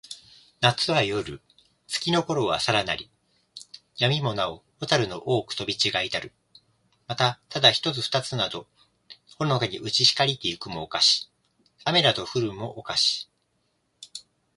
[0.61, 1.43] 夏なつは、夜よる。
[1.85, 3.11] 月つきのころはさらなり。
[3.97, 6.33] 闇やみもなほ、蛍ほたるの多おほく飛とびちがひたる。
[7.05, 8.65] また、ただ一ひとつ二ふたつなど、
[9.37, 11.29] ほのかにうち光ひかりて行いくも、をかし。
[11.83, 13.29] 雨あめなど降ふるも、をかし。